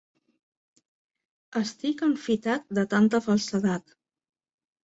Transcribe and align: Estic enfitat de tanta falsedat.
Estic 1.61 2.03
enfitat 2.09 2.67
de 2.79 2.87
tanta 2.95 3.23
falsedat. 3.29 3.95